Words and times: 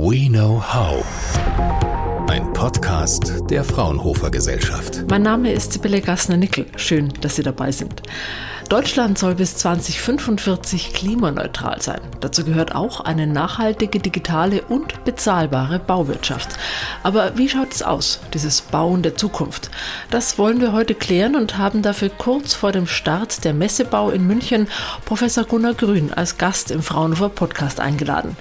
We 0.00 0.28
Know 0.28 0.62
How. 0.62 1.04
Ein 2.28 2.52
Podcast 2.52 3.42
der 3.50 3.64
Fraunhofer 3.64 4.30
Gesellschaft. 4.30 5.04
Mein 5.10 5.22
Name 5.22 5.50
ist 5.50 5.72
Sibylle 5.72 6.00
Gassner-Nickel. 6.00 6.66
Schön, 6.76 7.12
dass 7.20 7.34
Sie 7.34 7.42
dabei 7.42 7.72
sind. 7.72 8.00
Deutschland 8.68 9.16
soll 9.16 9.34
bis 9.34 9.56
2045 9.56 10.92
klimaneutral 10.92 11.80
sein. 11.80 12.02
Dazu 12.20 12.44
gehört 12.44 12.74
auch 12.74 13.00
eine 13.00 13.26
nachhaltige, 13.26 13.98
digitale 13.98 14.60
und 14.60 15.06
bezahlbare 15.06 15.78
Bauwirtschaft. 15.78 16.50
Aber 17.02 17.38
wie 17.38 17.48
schaut 17.48 17.72
es 17.72 17.82
aus, 17.82 18.20
dieses 18.34 18.60
Bauen 18.60 19.00
der 19.00 19.16
Zukunft? 19.16 19.70
Das 20.10 20.36
wollen 20.36 20.60
wir 20.60 20.74
heute 20.74 20.94
klären 20.94 21.34
und 21.34 21.56
haben 21.56 21.80
dafür 21.80 22.10
kurz 22.10 22.52
vor 22.52 22.70
dem 22.70 22.86
Start 22.86 23.42
der 23.42 23.54
Messebau 23.54 24.10
in 24.10 24.26
München 24.26 24.68
Professor 25.06 25.44
Gunnar 25.44 25.72
Grün 25.72 26.12
als 26.12 26.36
Gast 26.36 26.70
im 26.70 26.82
Fraunhofer 26.82 27.30
Podcast 27.30 27.80
eingeladen. 27.80 28.36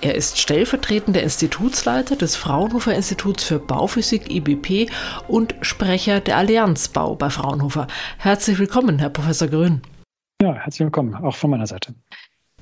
Er 0.00 0.14
ist 0.14 0.38
stellvertretender 0.38 1.22
Institutsleiter 1.22 2.16
des 2.16 2.34
Fraunhofer 2.34 2.94
Instituts 2.94 3.44
für 3.44 3.58
Bauphysik 3.58 4.30
IBP 4.30 4.90
und 5.28 5.54
Sprecher 5.60 6.20
der 6.20 6.38
Allianz 6.38 6.88
Bau 6.88 7.14
bei 7.14 7.28
Fraunhofer. 7.28 7.88
Herzlich 8.16 8.58
willkommen, 8.58 8.98
Herr 8.98 9.10
Professor 9.10 9.48
Grün. 9.48 9.65
Ja, 10.42 10.54
herzlich 10.54 10.80
willkommen, 10.80 11.14
auch 11.14 11.34
von 11.34 11.50
meiner 11.50 11.66
Seite. 11.66 11.94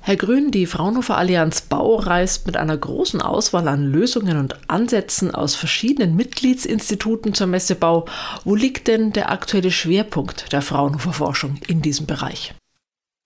Herr 0.01 0.17
Grün, 0.17 0.51
die 0.51 0.67
Fraunhofer 0.67 1.17
Allianz 1.17 1.61
Bau 1.61 1.95
reist 1.95 2.45
mit 2.45 2.57
einer 2.57 2.77
großen 2.77 3.21
Auswahl 3.21 3.67
an 3.67 3.85
Lösungen 3.85 4.37
und 4.37 4.69
Ansätzen 4.69 5.33
aus 5.33 5.55
verschiedenen 5.55 6.15
Mitgliedsinstituten 6.15 7.33
zur 7.33 7.47
Messebau. 7.47 8.05
Wo 8.43 8.53
liegt 8.53 8.87
denn 8.87 9.13
der 9.13 9.31
aktuelle 9.31 9.71
Schwerpunkt 9.71 10.53
der 10.53 10.61
Fraunhofer 10.61 11.11
Forschung 11.11 11.55
in 11.67 11.81
diesem 11.81 12.05
Bereich? 12.05 12.53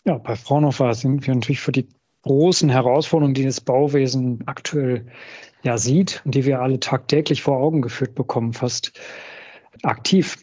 Ja, 0.06 0.18
bei 0.18 0.38
Fraunhofer 0.38 0.94
sind 0.94 1.28
wir 1.28 1.36
natürlich 1.36 1.60
für 1.60 1.74
die 1.74 1.90
großen 2.22 2.70
Herausforderungen, 2.70 3.34
die 3.34 3.44
das 3.44 3.60
Bauwesen 3.60 4.44
aktuell 4.46 5.06
ja 5.64 5.78
sieht 5.78 6.22
und 6.24 6.34
die 6.34 6.46
wir 6.46 6.62
alle 6.62 6.80
tagtäglich 6.80 7.42
vor 7.42 7.58
Augen 7.58 7.82
geführt 7.82 8.16
bekommen, 8.16 8.54
fast 8.54 8.94
aktiv. 9.84 10.38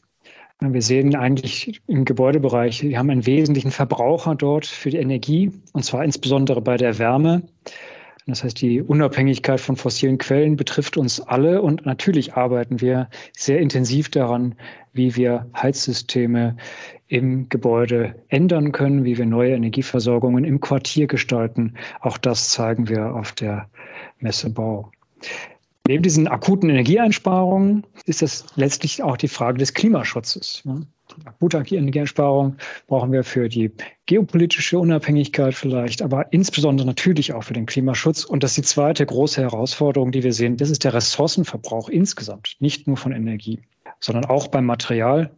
Wir 0.61 0.81
sehen 0.81 1.15
eigentlich 1.15 1.83
im 1.87 2.07
Gebäudebereich, 2.07 2.83
wir 2.83 2.99
haben 2.99 3.11
einen 3.11 3.27
wesentlichen 3.27 3.71
Verbraucher 3.71 4.35
dort 4.35 4.65
für 4.65 4.89
die 4.89 4.97
Energie, 4.97 5.53
und 5.73 5.85
zwar 5.85 6.03
insbesondere 6.03 6.63
bei 6.63 6.79
der 6.79 6.99
Wärme. 6.99 7.43
Das 8.27 8.43
heißt, 8.43 8.61
die 8.63 8.81
Unabhängigkeit 8.81 9.61
von 9.61 9.77
fossilen 9.77 10.17
Quellen 10.17 10.57
betrifft 10.57 10.97
uns 10.97 11.21
alle 11.21 11.61
und 11.61 11.85
natürlich 11.85 12.35
arbeiten 12.35 12.81
wir 12.81 13.09
sehr 13.37 13.61
intensiv 13.61 14.11
daran, 14.11 14.55
wie 14.95 15.15
wir 15.15 15.47
Heizsysteme 15.55 16.57
im 17.07 17.49
Gebäude 17.51 18.17
ändern 18.29 18.73
können, 18.73 19.05
wie 19.05 19.19
wir 19.19 19.27
neue 19.27 19.55
Energieversorgungen 19.55 20.45
im 20.45 20.61
Quartier 20.61 21.07
gestalten. 21.07 21.75
Auch 22.01 22.17
das 22.17 22.49
zeigen 22.49 22.89
wir 22.89 23.15
auf 23.15 23.33
der 23.33 23.69
Messe 24.19 24.51
Bau. 24.51 24.91
Neben 25.89 26.03
diesen 26.03 26.27
akuten 26.27 26.69
Energieeinsparungen 26.69 27.85
ist 28.07 28.23
das 28.23 28.45
letztlich 28.57 29.03
auch 29.03 29.17
die 29.17 29.29
Frage 29.29 29.59
des 29.59 29.73
Klimaschutzes. 29.75 30.65
Akute 31.25 31.59
Energieeinsparungen 31.59 32.59
brauchen 32.89 33.13
wir 33.13 33.23
für 33.23 33.49
die 33.49 33.71
geopolitische 34.07 34.79
Unabhängigkeit 34.79 35.55
vielleicht, 35.55 36.03
aber 36.03 36.33
insbesondere 36.33 36.87
natürlich 36.87 37.33
auch 37.33 37.45
für 37.45 37.55
den 37.55 37.67
Klimaschutz. 37.67 38.25
Und 38.25 38.43
das 38.43 38.53
ist 38.53 38.57
die 38.57 38.63
zweite 38.63 39.07
große 39.07 39.41
Herausforderung, 39.41 40.11
die 40.11 40.25
wir 40.25 40.33
sehen. 40.33 40.57
Das 40.57 40.71
ist 40.71 40.83
der 40.83 40.95
Ressourcenverbrauch 40.95 41.89
insgesamt, 41.89 42.57
nicht 42.59 42.89
nur 42.89 42.97
von 42.97 43.13
Energie, 43.13 43.61
sondern 44.01 44.25
auch 44.25 44.49
beim 44.49 44.67
Material. 44.67 45.31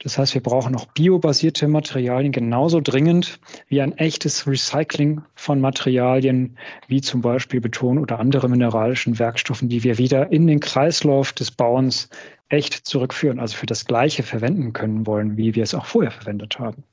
Das 0.00 0.18
heißt, 0.18 0.34
wir 0.34 0.42
brauchen 0.42 0.76
auch 0.76 0.86
biobasierte 0.86 1.68
Materialien 1.68 2.30
genauso 2.30 2.80
dringend 2.80 3.40
wie 3.68 3.80
ein 3.80 3.96
echtes 3.96 4.46
Recycling 4.46 5.22
von 5.34 5.60
Materialien, 5.60 6.58
wie 6.86 7.00
zum 7.00 7.22
Beispiel 7.22 7.60
Beton 7.60 7.98
oder 7.98 8.18
andere 8.18 8.48
mineralischen 8.48 9.18
Werkstoffen, 9.18 9.70
die 9.70 9.84
wir 9.84 9.96
wieder 9.96 10.30
in 10.30 10.46
den 10.46 10.60
Kreislauf 10.60 11.32
des 11.32 11.50
Bauens 11.50 12.10
echt 12.48 12.74
zurückführen, 12.86 13.40
also 13.40 13.56
für 13.56 13.66
das 13.66 13.86
Gleiche 13.86 14.22
verwenden 14.22 14.72
können 14.72 15.06
wollen, 15.06 15.36
wie 15.36 15.54
wir 15.54 15.62
es 15.62 15.74
auch 15.74 15.86
vorher 15.86 16.12
verwendet 16.12 16.58
haben. 16.58 16.84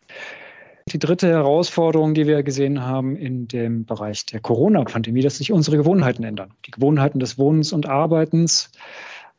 Die 0.92 1.00
dritte 1.00 1.30
Herausforderung, 1.30 2.14
die 2.14 2.28
wir 2.28 2.44
gesehen 2.44 2.86
haben 2.86 3.16
in 3.16 3.48
dem 3.48 3.86
Bereich 3.86 4.26
der 4.26 4.42
Corona-Pandemie, 4.42 5.22
dass 5.22 5.38
sich 5.38 5.52
unsere 5.52 5.78
Gewohnheiten 5.78 6.24
ändern. 6.24 6.52
Die 6.66 6.72
Gewohnheiten 6.72 7.20
des 7.20 7.38
Wohnens 7.38 7.72
und 7.72 7.88
Arbeitens, 7.88 8.70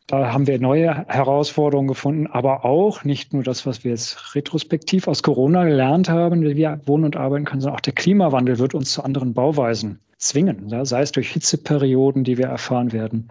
da 0.06 0.32
haben 0.32 0.47
wir 0.47 0.60
neue 0.60 1.06
Herausforderungen 1.09 1.88
gefunden, 1.88 2.26
aber 2.26 2.65
auch 2.65 3.04
nicht 3.04 3.32
nur 3.32 3.42
das, 3.42 3.65
was 3.65 3.84
wir 3.84 3.92
jetzt 3.92 4.34
retrospektiv 4.34 5.09
aus 5.09 5.22
Corona 5.22 5.65
gelernt 5.65 6.10
haben, 6.10 6.42
wie 6.42 6.56
wir 6.56 6.81
wohnen 6.84 7.04
und 7.04 7.16
arbeiten 7.16 7.47
können, 7.47 7.62
sondern 7.62 7.76
auch 7.76 7.81
der 7.81 7.94
Klimawandel 7.94 8.59
wird 8.59 8.75
uns 8.75 8.93
zu 8.93 9.03
anderen 9.03 9.32
Bauweisen 9.32 10.00
zwingen, 10.19 10.70
sei 10.84 11.03
es 11.03 11.12
durch 11.12 11.31
Hitzeperioden, 11.31 12.25
die 12.25 12.38
wir 12.38 12.47
erfahren 12.47 12.93
werden, 12.93 13.28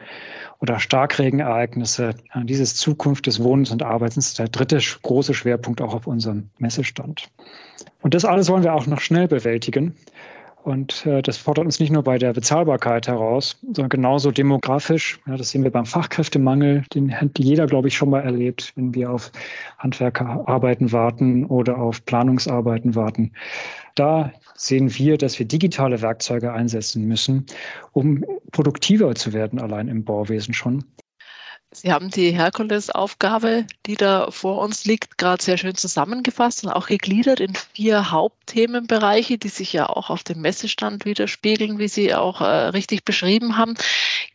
oder 0.60 0.80
Starkregenereignisse. 0.80 2.16
Dieses 2.44 2.76
Zukunft 2.76 3.28
des 3.28 3.44
Wohnens 3.44 3.72
und 3.72 3.84
Arbeitens 3.84 4.28
ist 4.28 4.40
der 4.40 4.48
dritte 4.48 4.80
große 5.02 5.34
Schwerpunkt 5.34 5.82
auch 5.82 5.94
auf 5.94 6.08
unserem 6.08 6.50
Messestand. 6.60 7.30
Und 8.02 8.14
das 8.14 8.26
alles 8.26 8.50
wollen 8.50 8.64
wir 8.64 8.74
auch 8.74 8.86
noch 8.86 9.00
schnell 9.00 9.28
bewältigen. 9.28 9.96
Und 10.64 11.06
äh, 11.06 11.22
das 11.22 11.38
fordert 11.38 11.66
uns 11.66 11.82
nicht 11.82 11.92
nur 11.92 12.04
bei 12.04 12.18
der 12.18 12.32
Bezahlbarkeit 12.32 13.08
heraus, 13.08 13.58
sondern 13.62 13.90
genauso 13.90 14.32
demografisch. 14.32 15.20
Ja, 15.28 15.36
das 15.36 15.50
sehen 15.50 15.64
wir 15.64 15.72
beim 15.72 15.86
Fachkräftemangel, 15.86 16.86
den 16.94 17.14
hat 17.14 17.38
jeder, 17.38 17.66
glaube 17.66 17.90
ich, 17.90 17.98
schon 17.98 18.10
mal 18.10 18.22
erlebt, 18.22 18.72
wenn 18.76 18.96
wir 18.96 19.12
auf 19.12 19.32
Handwerkerarbeiten 19.80 20.94
warten 20.94 21.46
oder 21.46 21.78
auf 21.78 22.06
Planungsarbeiten 22.06 22.96
warten. 22.96 23.34
Da 23.96 24.32
sehen 24.56 24.94
wir, 24.98 25.18
dass 25.18 25.38
wir 25.38 25.46
digitale 25.46 26.02
Werkzeuge 26.02 26.54
einsetzen 26.54 27.06
müssen, 27.08 27.46
um 27.92 28.24
produktiver 28.52 29.14
zu 29.16 29.34
werden, 29.34 29.60
allein 29.60 29.90
im 29.90 30.06
Bauwesen 30.06 30.54
schon. 30.54 30.86
Sie 31.74 31.92
haben 31.92 32.10
die 32.10 32.32
Herkulesaufgabe, 32.32 33.66
die 33.86 33.96
da 33.96 34.30
vor 34.30 34.60
uns 34.60 34.86
liegt, 34.86 35.18
gerade 35.18 35.44
sehr 35.44 35.58
schön 35.58 35.76
zusammengefasst 35.76 36.64
und 36.64 36.72
auch 36.72 36.88
gegliedert 36.88 37.40
in 37.40 37.54
vier 37.74 38.12
Hauptthemenbereiche, 38.12 39.38
die 39.38 39.50
sich 39.50 39.74
ja 39.74 39.90
auch 39.90 40.10
auf 40.10 40.24
dem 40.24 40.42
Messestand 40.42 41.06
widerspiegeln, 41.06 41.80
wie 41.80 41.88
Sie 41.88 42.14
auch 42.14 42.42
äh, 42.42 42.46
richtig 42.46 43.06
beschrieben 43.06 43.58
haben. 43.58 43.76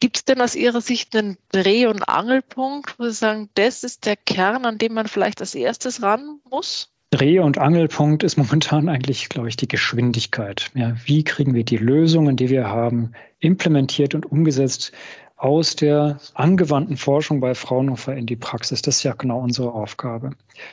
Gibt 0.00 0.16
es 0.16 0.25
denn 0.25 0.41
aus 0.41 0.54
Ihrer 0.54 0.81
Sicht 0.81 1.15
einen 1.16 1.38
Dreh- 1.53 1.87
und 1.87 2.09
Angelpunkt, 2.09 2.98
wo 2.98 3.04
Sie 3.04 3.12
sagen, 3.12 3.48
das 3.54 3.84
ist 3.84 4.06
der 4.06 4.16
Kern, 4.16 4.65
an 4.65 4.78
dem 4.78 4.94
man 4.94 5.06
vielleicht 5.06 5.41
als 5.41 5.54
erstes 5.54 6.03
ran 6.03 6.41
muss? 6.50 6.91
Dreh- 7.10 7.38
und 7.38 7.56
Angelpunkt 7.56 8.22
ist 8.22 8.37
momentan 8.37 8.88
eigentlich, 8.88 9.31
glaube 9.31 9.48
ich, 9.48 9.56
die 9.56 9.69
Geschwindigkeit. 9.69 10.71
Ja, 10.75 10.94
wie 11.06 11.25
kriegen 11.25 11.54
wir 11.54 11.65
die 11.65 11.78
Lösungen, 11.78 12.37
die 12.37 12.50
wir 12.50 12.69
haben, 12.69 13.12
implementiert 13.38 14.15
und 14.15 14.27
umgesetzt 14.27 14.93
aus 15.38 15.76
der 15.76 16.19
angewandten 16.34 16.97
Forschung 16.97 17.41
bei 17.41 17.54
Fraunhofer 17.54 18.15
in 18.15 18.26
die 18.26 18.37
Praxis. 18.37 18.82
Das 18.82 18.97
ist 18.97 19.03
ja 19.04 19.15
genau 19.15 19.41
unsere 19.41 19.72
Aufgabe. 19.72 20.32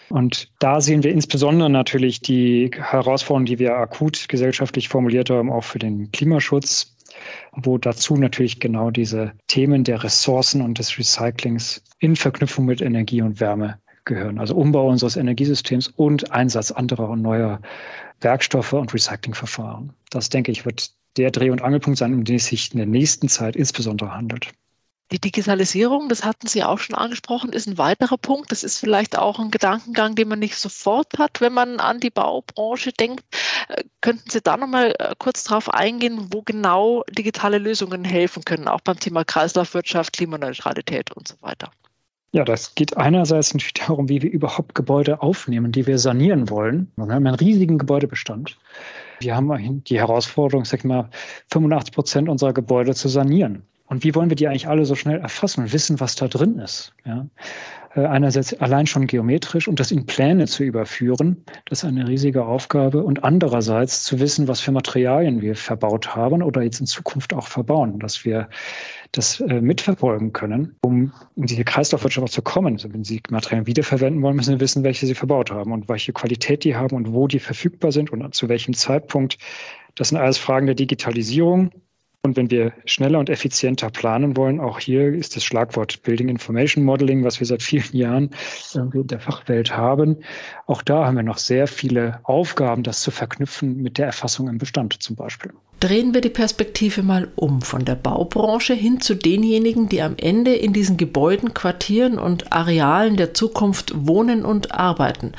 Und 0.10 0.52
da 0.60 0.82
sehen 0.82 1.04
wir 1.04 1.12
insbesondere 1.12 1.70
natürlich 1.70 2.20
die 2.20 2.72
Herausforderungen, 2.74 3.46
die 3.46 3.60
wir 3.60 3.76
akut 3.76 4.28
gesellschaftlich 4.28 4.90
formuliert 4.90 5.30
haben, 5.30 5.52
auch 5.52 5.64
für 5.64 5.80
den 5.80 6.12
Klimaschutz, 6.12 6.96
wo 7.54 7.78
dazu 7.78 8.18
natürlich 8.18 8.60
genau 8.60 8.90
diese 8.90 9.34
Themen 9.48 9.84
der 9.84 10.04
Ressourcen 10.04 10.62
und 10.62 10.80
des 10.80 10.98
Recyclings 10.98 11.84
in 12.00 12.16
Verknüpfung 12.16 12.66
mit 12.66 12.82
Energie 12.82 13.22
und 13.22 13.40
Wärme 13.40 13.80
gehören. 14.04 14.40
Also 14.40 14.56
Umbau 14.56 14.88
unseres 14.90 15.16
Energiesystems 15.16 15.88
und 15.88 16.32
Einsatz 16.32 16.72
anderer 16.72 17.10
und 17.10 17.22
neuer 17.22 17.62
Werkstoffe 18.22 18.74
und 18.74 18.94
Recyclingverfahren. 18.94 19.94
Das, 20.10 20.30
denke 20.30 20.52
ich, 20.52 20.66
wird 20.66 20.92
der 21.18 21.32
Dreh- 21.32 21.50
und 21.50 21.62
Angelpunkt 21.62 22.00
sein, 22.00 22.14
um 22.14 22.24
den 22.24 22.36
es 22.36 22.48
sich 22.48 22.72
in 22.72 22.78
der 22.78 22.88
nächsten 22.88 23.30
Zeit 23.30 23.56
insbesondere 23.56 24.14
handelt. 24.14 24.52
Die 25.12 25.20
Digitalisierung, 25.20 26.10
das 26.10 26.26
hatten 26.26 26.48
Sie 26.48 26.64
auch 26.64 26.80
schon 26.80 26.96
angesprochen, 26.96 27.54
ist 27.54 27.68
ein 27.68 27.78
weiterer 27.78 28.18
Punkt. 28.18 28.52
Das 28.52 28.64
ist 28.64 28.80
vielleicht 28.80 29.16
auch 29.16 29.38
ein 29.38 29.52
Gedankengang, 29.52 30.16
den 30.16 30.28
man 30.28 30.40
nicht 30.40 30.58
sofort 30.58 31.20
hat, 31.20 31.42
wenn 31.42 31.54
man 31.54 31.80
an 31.80 32.00
die 32.00 32.10
Baubranche 32.10 32.92
denkt. 32.92 33.24
Äh, 33.68 33.84
könnten 34.02 34.28
Sie 34.32 34.42
da 34.42 34.58
nochmal 34.58 34.96
äh, 34.98 35.14
kurz 35.20 35.44
darauf 35.44 35.72
eingehen, 35.72 36.30
wo 36.34 36.42
genau 36.42 37.04
digitale 37.10 37.60
Lösungen 37.60 38.04
helfen 38.04 38.44
können, 38.46 38.68
auch 38.68 38.82
beim 38.82 39.00
Thema 39.00 39.24
Kreislaufwirtschaft, 39.24 40.14
Klimaneutralität 40.14 41.12
und 41.12 41.28
so 41.28 41.36
weiter? 41.42 41.70
Ja, 42.36 42.44
das 42.44 42.76
geht 42.76 42.98
einerseits 42.98 43.54
natürlich 43.54 43.74
darum, 43.88 44.10
wie 44.10 44.22
wir 44.22 44.30
überhaupt 44.30 44.76
Gebäude 44.76 45.22
aufnehmen, 45.22 45.72
die 45.72 45.88
wir 45.88 45.98
sanieren 45.98 46.50
wollen. 46.50 46.92
Wir 46.98 47.06
haben 47.06 47.26
einen 47.26 47.36
riesigen 47.36 47.78
Gebäudebestand. 47.78 48.58
Wir 49.22 49.38
haben 49.38 49.84
die 49.86 49.98
Herausforderung, 49.98 50.66
sag 50.66 50.84
mal, 50.84 51.10
85 51.52 51.96
Prozent 51.96 52.28
unserer 52.28 52.52
Gebäude 52.52 52.94
zu 52.94 53.08
sanieren. 53.08 53.64
Und 53.86 54.04
wie 54.04 54.14
wollen 54.16 54.30
wir 54.30 54.36
die 54.36 54.50
eigentlich 54.50 54.68
alle 54.68 54.84
so 54.84 54.96
schnell 54.96 55.20
erfassen 55.20 55.64
und 55.64 55.72
wissen, 55.72 56.02
was 56.02 56.16
da 56.16 56.28
drin 56.28 56.60
ist? 56.60 56.94
Ja? 57.06 57.26
Äh, 57.96 58.06
einerseits 58.06 58.54
allein 58.54 58.88
schon 58.88 59.08
geometrisch 59.08 59.68
und 59.68 59.80
das 59.80 59.92
in 59.92 60.06
Pläne 60.06 60.48
zu 60.48 60.64
überführen, 60.64 61.44
das 61.66 61.80
ist 61.80 61.86
eine 61.86 62.08
riesige 62.08 62.46
Aufgabe. 62.46 63.04
Und 63.04 63.24
andererseits 63.24 64.04
zu 64.04 64.20
wissen, 64.20 64.48
was 64.48 64.60
für 64.60 64.72
Materialien 64.72 65.42
wir 65.42 65.56
verbaut 65.56 66.16
haben 66.16 66.44
oder 66.44 66.62
jetzt 66.62 66.82
in 66.82 66.86
Zukunft 66.86 67.34
auch 67.34 67.48
verbauen, 67.48 68.00
dass 68.00 68.26
wir 68.26 68.50
das 69.14 69.40
äh, 69.40 69.62
mitverfolgen 69.62 70.34
können, 70.34 70.76
um 70.82 71.14
in 71.38 71.46
diese 71.46 71.64
Kreislaufwirtschaft 71.64 72.34
zu 72.34 72.42
kommen. 72.42 72.74
Also 72.74 72.92
wenn 72.92 73.06
Sie 73.06 73.22
Materialien 73.30 73.68
wiederverwenden 73.68 74.22
wollen, 74.22 74.36
müssen 74.36 74.56
Sie 74.56 74.60
wissen, 74.60 74.84
welche 74.84 75.06
Sie 75.06 75.16
verbaut 75.16 75.52
haben 75.52 75.72
und 75.72 75.88
welche 75.88 76.12
Qualität 76.12 76.66
die 76.66 76.76
haben 76.76 76.96
und 76.96 77.14
wo 77.14 77.28
die 77.28 77.40
verfügbar 77.40 77.94
sind 77.94 78.12
und 78.12 78.36
zu 78.36 78.50
welchem 78.50 78.74
Zeitpunkt. 78.74 79.38
Das 79.96 80.10
sind 80.10 80.18
alles 80.18 80.38
Fragen 80.38 80.66
der 80.66 80.76
Digitalisierung 80.76 81.72
Und 82.26 82.38
wenn 82.38 82.50
wir 82.50 82.74
schneller 82.86 83.20
und 83.20 83.30
effizienter 83.30 83.92
planen 83.92 84.36
wollen, 84.36 84.60
auch 84.60 84.80
hier 84.80 85.14
ist 85.14 85.36
das 85.36 85.44
Schlagwort 85.44 86.02
Building 86.02 86.28
Information 86.28 86.84
Modeling, 86.84 87.24
was 87.24 87.40
wir 87.40 87.46
seit 87.46 87.62
vielen 87.62 87.96
Jahren 87.96 88.32
in 88.74 89.06
der 89.06 89.20
Fachwelt 89.20 89.78
haben. 89.78 90.18
Auch 90.66 90.82
da 90.82 91.06
haben 91.06 91.18
wir 91.18 91.24
noch 91.24 91.38
sehr 91.38 91.68
viele 91.68 92.22
Aufgaben, 92.24 92.82
das 92.82 93.02
zu 93.02 93.12
verknüpfen 93.12 93.80
mit 93.80 94.00
der 94.00 94.08
Erfassung 94.08 94.50
im 94.50 94.58
Bestand 94.58 95.04
zum 95.04 95.16
Beispiel. 95.16 95.54
Drehen 95.82 96.14
wir 96.14 96.22
die 96.22 96.30
Perspektive 96.30 97.04
mal 97.04 97.28
um 97.36 97.62
von 97.62 97.84
der 97.84 97.96
Baubranche 97.96 98.74
hin 98.74 99.02
zu 99.02 99.14
denjenigen, 99.14 99.90
die 99.90 100.02
am 100.02 100.16
Ende 100.18 100.56
in 100.56 100.72
diesen 100.72 100.96
Gebäuden, 100.96 101.54
Quartieren 101.54 102.18
und 102.18 102.54
Arealen 102.54 103.18
der 103.18 103.34
Zukunft 103.34 103.94
wohnen 103.96 104.46
und 104.46 104.72
arbeiten. 104.72 105.34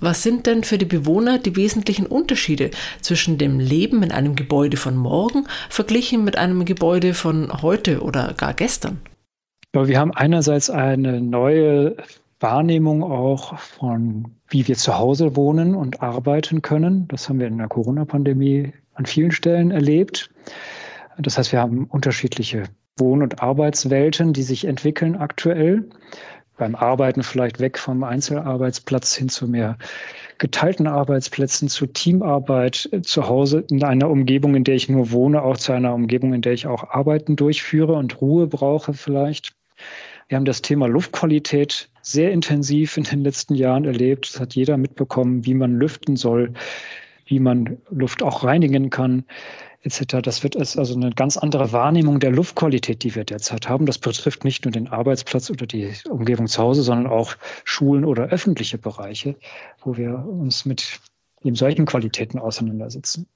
Was 0.00 0.22
sind 0.22 0.46
denn 0.46 0.64
für 0.64 0.78
die 0.78 0.86
Bewohner 0.86 1.38
die 1.38 1.56
wesentlichen 1.56 2.06
Unterschiede 2.06 2.70
zwischen 3.02 3.36
dem 3.36 3.60
Leben 3.60 4.02
in 4.02 4.12
einem 4.12 4.34
Gebäude 4.34 4.78
von 4.78 4.96
morgen 4.96 5.46
verglichen 5.68 6.24
mit 6.24 6.38
einem 6.38 6.64
Gebäude 6.64 7.12
von 7.12 7.62
heute 7.62 8.00
oder 8.00 8.32
gar 8.34 8.54
gestern? 8.54 8.98
Wir 9.72 10.00
haben 10.00 10.14
einerseits 10.14 10.70
eine 10.70 11.20
neue 11.20 11.96
Wahrnehmung 12.40 13.02
auch 13.02 13.58
von, 13.58 14.36
wie 14.48 14.66
wir 14.68 14.76
zu 14.76 14.96
Hause 14.96 15.36
wohnen 15.36 15.74
und 15.74 16.00
arbeiten 16.02 16.62
können. 16.62 17.08
Das 17.08 17.28
haben 17.28 17.40
wir 17.40 17.46
in 17.46 17.58
der 17.58 17.68
Corona-Pandemie 17.68 18.72
an 18.96 19.06
vielen 19.06 19.30
Stellen 19.30 19.70
erlebt. 19.70 20.30
Das 21.18 21.38
heißt, 21.38 21.52
wir 21.52 21.60
haben 21.60 21.84
unterschiedliche 21.84 22.64
Wohn- 22.98 23.22
und 23.22 23.42
Arbeitswelten, 23.42 24.32
die 24.32 24.42
sich 24.42 24.64
entwickeln 24.64 25.16
aktuell. 25.16 25.88
Beim 26.56 26.74
Arbeiten 26.74 27.22
vielleicht 27.22 27.60
weg 27.60 27.78
vom 27.78 28.02
Einzelarbeitsplatz 28.02 29.14
hin 29.14 29.28
zu 29.28 29.46
mehr 29.46 29.76
geteilten 30.38 30.86
Arbeitsplätzen, 30.86 31.68
zu 31.68 31.86
Teamarbeit 31.86 32.88
zu 33.02 33.28
Hause 33.28 33.64
in 33.70 33.82
einer 33.84 34.10
Umgebung, 34.10 34.54
in 34.54 34.64
der 34.64 34.74
ich 34.74 34.88
nur 34.88 35.10
wohne, 35.10 35.42
auch 35.42 35.56
zu 35.56 35.72
einer 35.72 35.94
Umgebung, 35.94 36.32
in 36.32 36.42
der 36.42 36.52
ich 36.52 36.66
auch 36.66 36.90
Arbeiten 36.90 37.36
durchführe 37.36 37.94
und 37.94 38.20
Ruhe 38.20 38.46
brauche 38.46 38.94
vielleicht. 38.94 39.52
Wir 40.28 40.36
haben 40.36 40.44
das 40.44 40.62
Thema 40.62 40.88
Luftqualität 40.88 41.90
sehr 42.02 42.32
intensiv 42.32 42.96
in 42.96 43.04
den 43.04 43.22
letzten 43.22 43.54
Jahren 43.54 43.84
erlebt. 43.84 44.28
Das 44.28 44.40
hat 44.40 44.54
jeder 44.54 44.76
mitbekommen, 44.76 45.44
wie 45.44 45.54
man 45.54 45.78
lüften 45.78 46.16
soll, 46.16 46.52
wie 47.26 47.40
man 47.40 47.78
Luft 47.90 48.22
auch 48.22 48.44
reinigen 48.44 48.90
kann, 48.90 49.24
etc. 49.82 50.18
Das 50.22 50.42
wird 50.42 50.56
als 50.56 50.76
also 50.76 50.94
eine 50.94 51.10
ganz 51.10 51.36
andere 51.36 51.72
Wahrnehmung 51.72 52.20
der 52.20 52.32
Luftqualität, 52.32 53.04
die 53.04 53.14
wir 53.14 53.24
derzeit 53.24 53.68
haben. 53.68 53.86
Das 53.86 53.98
betrifft 53.98 54.44
nicht 54.44 54.64
nur 54.64 54.72
den 54.72 54.88
Arbeitsplatz 54.88 55.50
oder 55.50 55.66
die 55.66 55.92
Umgebung 56.08 56.46
zu 56.46 56.62
Hause, 56.62 56.82
sondern 56.82 57.06
auch 57.06 57.34
Schulen 57.64 58.04
oder 58.04 58.24
öffentliche 58.26 58.78
Bereiche, 58.78 59.36
wo 59.82 59.96
wir 59.96 60.24
uns 60.26 60.64
mit 60.64 61.00
eben 61.42 61.56
solchen 61.56 61.86
Qualitäten 61.86 62.38
auseinandersetzen. 62.38 63.26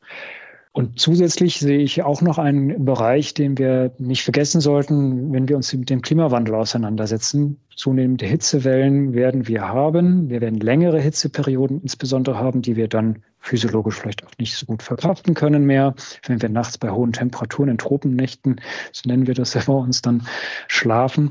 Und 0.73 1.01
zusätzlich 1.01 1.59
sehe 1.59 1.81
ich 1.81 2.03
auch 2.05 2.23
noch 2.23 2.39
einen 2.39 2.85
Bereich, 2.85 3.35
den 3.35 3.59
wir 3.59 3.93
nicht 3.99 4.23
vergessen 4.23 4.61
sollten, 4.61 5.33
wenn 5.33 5.49
wir 5.49 5.57
uns 5.57 5.73
mit 5.73 5.91
dem 5.91 6.01
Klimawandel 6.01 6.55
auseinandersetzen. 6.55 7.59
Zunehmende 7.75 8.27
Hitzewellen 8.27 9.13
werden 9.13 9.49
wir 9.49 9.67
haben. 9.67 10.31
Wir 10.31 10.41
werden 10.41 10.61
längere 10.61 11.01
Hitzeperioden 11.01 11.83
insbesondere 11.83 12.39
haben, 12.39 12.63
die 12.63 12.77
wir 12.77 12.87
dann 12.87 13.25
physiologisch 13.41 13.97
vielleicht 13.97 14.25
auch 14.25 14.31
nicht 14.39 14.55
so 14.55 14.67
gut 14.67 14.83
verkraften 14.83 15.35
können 15.35 15.65
mehr. 15.65 15.95
Wenn 16.27 16.41
wir 16.41 16.49
nachts 16.49 16.79
bei 16.79 16.91
hohen 16.91 17.13
Temperaturen 17.13 17.71
in 17.71 17.79
Tropennächten, 17.79 18.61
so 18.93 19.09
nennen 19.09 19.27
wir 19.27 19.35
das 19.35 19.55
ja 19.55 19.63
bei 19.67 19.73
uns 19.73 20.03
dann, 20.03 20.27
schlafen, 20.69 21.31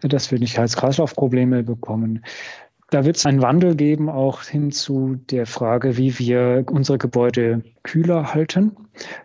dass 0.00 0.30
wir 0.30 0.38
nicht 0.38 0.56
Herz-Kreislauf-Probleme 0.56 1.62
bekommen. 1.62 2.22
Da 2.90 3.04
wird 3.04 3.16
es 3.16 3.26
einen 3.26 3.42
Wandel 3.42 3.74
geben, 3.74 4.08
auch 4.08 4.42
hin 4.44 4.70
zu 4.70 5.16
der 5.30 5.46
Frage, 5.46 5.96
wie 5.96 6.20
wir 6.20 6.64
unsere 6.70 6.98
Gebäude 6.98 7.64
kühler 7.82 8.32
halten 8.32 8.76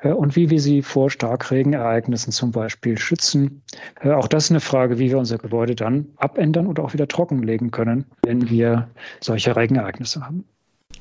äh, 0.02 0.12
und 0.12 0.36
wie 0.36 0.50
wir 0.50 0.60
sie 0.60 0.82
vor 0.82 1.12
Starkregenereignissen 1.12 2.34
zum 2.34 2.52
Beispiel 2.52 2.98
schützen. 2.98 3.62
Äh, 4.02 4.14
auch 4.14 4.28
das 4.28 4.46
ist 4.46 4.52
eine 4.52 4.62
Frage, 4.62 4.98
wie 4.98 5.12
wir 5.12 5.20
unser 5.20 5.38
Gebäude 5.38 5.76
dann 5.76 6.08
abändern 6.18 6.66
oder 6.66 6.84
auch 6.84 6.94
wieder 6.94 7.08
trockenlegen 7.08 7.70
können, 7.70 8.06
wenn 8.26 8.50
wir 8.50 8.90
solche 9.20 9.56
Regenereignisse 9.56 10.26
haben. 10.26 10.46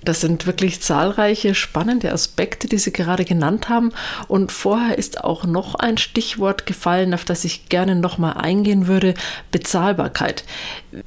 Das 0.03 0.21
sind 0.21 0.47
wirklich 0.47 0.81
zahlreiche 0.81 1.55
spannende 1.55 2.13
Aspekte, 2.13 2.69
die 2.69 2.79
Sie 2.79 2.93
gerade 2.93 3.25
genannt 3.25 3.69
haben. 3.69 3.93
Und 4.29 4.51
vorher 4.51 4.97
ist 4.97 5.23
auch 5.23 5.45
noch 5.45 5.75
ein 5.75 5.99
Stichwort 5.99 6.65
gefallen, 6.67 7.13
auf 7.13 7.25
das 7.25 7.45
ich 7.45 7.69
gerne 7.69 7.97
nochmal 7.97 8.35
eingehen 8.35 8.87
würde, 8.87 9.15
Bezahlbarkeit. 9.51 10.45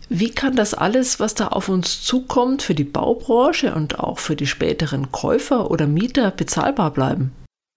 Wie 0.09 0.29
kann 0.29 0.55
das 0.55 0.73
alles, 0.73 1.19
was 1.19 1.33
da 1.33 1.47
auf 1.47 1.69
uns 1.69 2.03
zukommt, 2.03 2.61
für 2.61 2.75
die 2.75 2.83
Baubranche 2.83 3.73
und 3.73 3.99
auch 3.99 4.19
für 4.19 4.35
die 4.35 4.47
späteren 4.47 5.11
Käufer 5.11 5.71
oder 5.71 5.87
Mieter 5.87 6.31
bezahlbar 6.31 6.91
bleiben? 6.91 7.31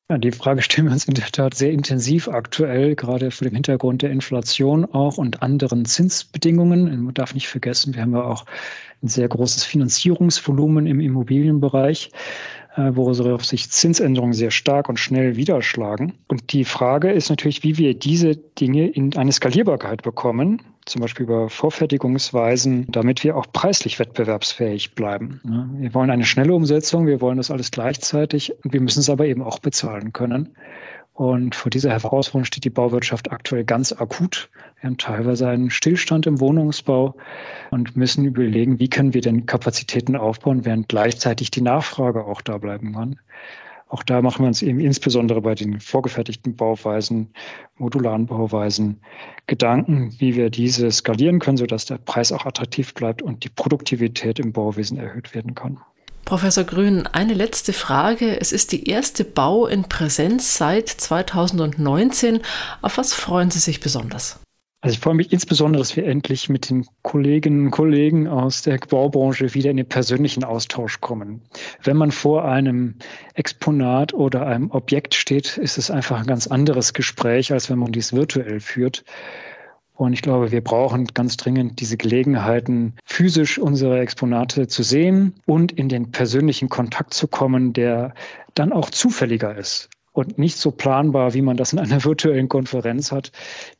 Ja, 0.08 0.18
die 0.18 0.30
Frage 0.30 0.62
stellen 0.62 0.86
wir 0.86 0.92
uns 0.92 1.06
in 1.06 1.14
der 1.14 1.26
Tat 1.26 1.54
sehr 1.54 1.72
intensiv 1.72 2.28
aktuell, 2.28 2.94
gerade 2.94 3.32
vor 3.32 3.44
dem 3.44 3.54
Hintergrund 3.54 4.02
der 4.02 4.12
Inflation 4.12 4.84
auch 4.84 5.18
und 5.18 5.42
anderen 5.42 5.84
Zinsbedingungen. 5.84 7.02
Man 7.02 7.14
darf 7.14 7.34
nicht 7.34 7.48
vergessen, 7.48 7.92
wir 7.92 8.02
haben 8.02 8.12
ja 8.12 8.22
auch 8.22 8.44
ein 9.02 9.08
sehr 9.08 9.26
großes 9.26 9.64
Finanzierungsvolumen 9.64 10.86
im 10.86 11.00
Immobilienbereich, 11.00 12.12
äh, 12.76 12.92
worauf 12.94 13.44
sich 13.44 13.68
Zinsänderungen 13.68 14.32
sehr 14.32 14.52
stark 14.52 14.88
und 14.88 15.00
schnell 15.00 15.34
widerschlagen. 15.34 16.12
Und 16.28 16.52
die 16.52 16.64
Frage 16.64 17.10
ist 17.10 17.28
natürlich, 17.28 17.64
wie 17.64 17.76
wir 17.76 17.98
diese 17.98 18.36
Dinge 18.36 18.86
in 18.86 19.16
eine 19.16 19.32
Skalierbarkeit 19.32 20.02
bekommen, 20.04 20.62
zum 20.86 21.02
Beispiel 21.02 21.24
über 21.24 21.50
Vorfertigungsweisen, 21.50 22.86
damit 22.88 23.22
wir 23.24 23.36
auch 23.36 23.46
preislich 23.52 23.98
wettbewerbsfähig 23.98 24.94
bleiben. 24.94 25.40
Wir 25.78 25.92
wollen 25.94 26.10
eine 26.10 26.24
schnelle 26.24 26.54
Umsetzung, 26.54 27.06
wir 27.06 27.20
wollen 27.20 27.36
das 27.36 27.50
alles 27.50 27.70
gleichzeitig 27.70 28.54
und 28.64 28.72
wir 28.72 28.80
müssen 28.80 29.00
es 29.00 29.10
aber 29.10 29.26
eben 29.26 29.42
auch 29.42 29.58
bezahlen 29.58 30.12
können. 30.12 30.56
Und 31.12 31.54
vor 31.54 31.70
dieser 31.70 31.90
Herausforderung 31.90 32.44
steht 32.44 32.64
die 32.64 32.70
Bauwirtschaft 32.70 33.32
aktuell 33.32 33.64
ganz 33.64 33.90
akut. 33.90 34.50
Wir 34.80 34.90
haben 34.90 34.98
teilweise 34.98 35.48
einen 35.48 35.70
Stillstand 35.70 36.26
im 36.26 36.40
Wohnungsbau 36.40 37.16
und 37.70 37.96
müssen 37.96 38.26
überlegen, 38.26 38.78
wie 38.78 38.90
können 38.90 39.14
wir 39.14 39.22
denn 39.22 39.46
Kapazitäten 39.46 40.14
aufbauen, 40.14 40.66
während 40.66 40.88
gleichzeitig 40.88 41.50
die 41.50 41.62
Nachfrage 41.62 42.24
auch 42.24 42.42
da 42.42 42.58
bleiben 42.58 42.92
kann. 42.92 43.18
Auch 43.88 44.02
da 44.02 44.20
machen 44.20 44.42
wir 44.42 44.48
uns 44.48 44.62
eben 44.62 44.80
insbesondere 44.80 45.40
bei 45.40 45.54
den 45.54 45.78
vorgefertigten 45.80 46.56
Bauweisen, 46.56 47.28
modularen 47.78 48.26
Bauweisen 48.26 49.00
Gedanken, 49.46 50.14
wie 50.18 50.34
wir 50.34 50.50
diese 50.50 50.90
skalieren 50.90 51.38
können, 51.38 51.56
sodass 51.56 51.84
der 51.84 51.98
Preis 51.98 52.32
auch 52.32 52.46
attraktiv 52.46 52.94
bleibt 52.94 53.22
und 53.22 53.44
die 53.44 53.48
Produktivität 53.48 54.40
im 54.40 54.52
Bauwesen 54.52 54.98
erhöht 54.98 55.34
werden 55.34 55.54
kann. 55.54 55.78
Professor 56.24 56.64
Grün, 56.64 57.06
eine 57.06 57.34
letzte 57.34 57.72
Frage. 57.72 58.40
Es 58.40 58.50
ist 58.50 58.72
die 58.72 58.88
erste 58.88 59.24
Bau 59.24 59.68
in 59.68 59.84
Präsenz 59.84 60.58
seit 60.58 60.88
2019. 60.88 62.40
Auf 62.82 62.98
was 62.98 63.14
freuen 63.14 63.52
Sie 63.52 63.60
sich 63.60 63.78
besonders? 63.78 64.40
Also 64.80 64.94
ich 64.94 65.00
freue 65.00 65.14
mich 65.14 65.32
insbesondere, 65.32 65.80
dass 65.80 65.96
wir 65.96 66.04
endlich 66.04 66.49
mit 66.49 66.68
den 66.68 66.87
Kolleginnen 67.02 67.66
und 67.66 67.70
Kollegen 67.70 68.28
aus 68.28 68.62
der 68.62 68.78
Baubranche 68.78 69.54
wieder 69.54 69.70
in 69.70 69.78
den 69.78 69.88
persönlichen 69.88 70.44
Austausch 70.44 71.00
kommen. 71.00 71.42
Wenn 71.82 71.96
man 71.96 72.11
vor 72.11 72.44
einem 72.44 72.96
Exponat 73.37 74.14
oder 74.14 74.47
einem 74.47 74.71
Objekt 74.71 75.14
steht, 75.14 75.59
ist 75.59 75.78
es 75.78 75.90
einfach 75.90 76.19
ein 76.19 76.26
ganz 76.26 76.47
anderes 76.47 76.93
Gespräch, 76.93 77.52
als 77.52 77.71
wenn 77.71 77.78
man 77.78 77.93
dies 77.93 78.12
virtuell 78.12 78.61
führt. 78.61 79.05
Und 79.95 80.12
ich 80.12 80.21
glaube, 80.21 80.52
wir 80.52 80.62
brauchen 80.62 81.07
ganz 81.07 81.37
dringend 81.37 81.81
diese 81.81 81.97
Gelegenheiten, 81.97 82.97
physisch 83.05 83.59
unsere 83.59 84.00
Exponate 84.00 84.69
zu 84.69 84.83
sehen 84.83 85.35
und 85.47 85.73
in 85.73 85.88
den 85.88 86.11
persönlichen 86.11 86.69
Kontakt 86.69 87.14
zu 87.14 87.28
kommen, 87.28 87.73
der 87.73 88.12
dann 88.55 88.73
auch 88.73 88.90
zufälliger 88.90 89.57
ist 89.57 89.88
und 90.16 90.38
nicht 90.38 90.56
so 90.56 90.70
planbar, 90.70 91.35
wie 91.35 91.42
man 91.42 91.58
das 91.58 91.75
in 91.75 91.78
einer 91.78 92.02
virtuellen 92.04 92.49
Konferenz 92.49 93.12
hat. 93.12 93.32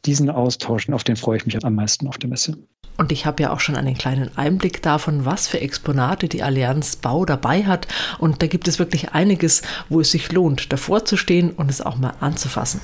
Diesen 0.05 0.28
Austausch, 0.28 0.88
auf 0.90 1.02
den 1.02 1.16
freue 1.16 1.38
ich 1.38 1.47
mich 1.47 1.64
am 1.64 1.75
meisten 1.75 2.07
auf 2.07 2.19
der 2.19 2.28
Messe. 2.28 2.59
Und 2.99 3.12
ich 3.12 3.26
habe 3.26 3.43
ja 3.43 3.52
auch 3.52 3.61
schon 3.61 3.76
einen 3.76 3.97
kleinen 3.97 4.37
Einblick 4.37 4.83
davon, 4.83 5.25
was 5.25 5.49
für 5.49 5.61
Exponate 5.61 6.28
die 6.28 6.43
Allianz 6.43 6.97
Bau 6.97 7.25
dabei 7.25 7.64
hat. 7.64 7.87
Und 8.19 8.43
da 8.43 8.47
gibt 8.47 8.69
es 8.69 8.78
wirklich 8.78 9.12
einiges, 9.12 9.62
wo 9.88 10.00
es 10.00 10.11
sich 10.11 10.33
lohnt, 10.33 10.73
davor 10.73 11.05
zu 11.05 11.16
stehen 11.16 11.50
und 11.50 11.71
es 11.71 11.81
auch 11.81 11.97
mal 11.97 12.14
anzufassen. 12.21 12.81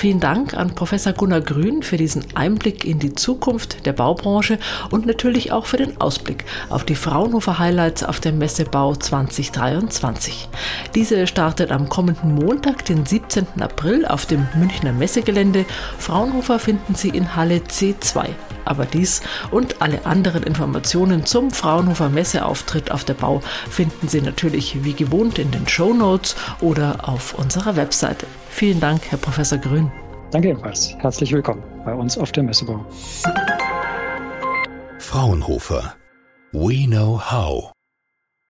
Vielen 0.00 0.18
Dank 0.18 0.54
an 0.54 0.74
Professor 0.74 1.12
Gunnar 1.12 1.42
Grün 1.42 1.82
für 1.82 1.98
diesen 1.98 2.24
Einblick 2.34 2.86
in 2.86 2.98
die 2.98 3.12
Zukunft 3.12 3.84
der 3.84 3.92
Baubranche 3.92 4.58
und 4.90 5.04
natürlich 5.04 5.52
auch 5.52 5.66
für 5.66 5.76
den 5.76 6.00
Ausblick 6.00 6.46
auf 6.70 6.84
die 6.84 6.94
Fraunhofer 6.94 7.58
Highlights 7.58 8.02
auf 8.02 8.18
der 8.18 8.32
Messebau 8.32 8.94
2023. 8.94 10.48
Diese 10.94 11.26
startet 11.26 11.70
am 11.70 11.90
kommenden 11.90 12.34
Montag, 12.62 12.84
den 12.84 13.06
17. 13.06 13.46
April, 13.62 14.04
auf 14.04 14.26
dem 14.26 14.46
Münchner 14.54 14.92
Messegelände. 14.92 15.64
Fraunhofer 15.96 16.58
finden 16.58 16.94
Sie 16.94 17.08
in 17.08 17.34
Halle 17.34 17.56
C2. 17.56 18.28
Aber 18.66 18.84
dies 18.84 19.22
und 19.50 19.80
alle 19.80 20.04
anderen 20.04 20.42
Informationen 20.42 21.24
zum 21.24 21.50
Fraunhofer 21.50 22.10
Messeauftritt 22.10 22.90
auf 22.90 23.04
der 23.04 23.14
Bau 23.14 23.40
finden 23.70 24.08
Sie 24.08 24.20
natürlich 24.20 24.84
wie 24.84 24.92
gewohnt 24.92 25.38
in 25.38 25.50
den 25.50 25.66
Show 25.66 25.94
Notes 25.94 26.36
oder 26.60 27.08
auf 27.08 27.32
unserer 27.32 27.76
Webseite. 27.76 28.26
Vielen 28.50 28.78
Dank, 28.78 29.06
Herr 29.08 29.16
Professor 29.16 29.56
Grün. 29.56 29.90
Danke 30.30 30.50
ebenfalls. 30.50 30.94
Herzlich 30.98 31.32
willkommen 31.32 31.62
bei 31.86 31.94
uns 31.94 32.18
auf 32.18 32.30
der 32.30 32.42
Messebau. 32.42 32.84
Fraunhofer. 34.98 35.94
We 36.52 36.86
know 36.86 37.18
how. 37.18 37.72